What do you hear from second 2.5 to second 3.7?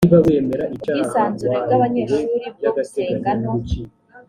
bwo gusenga no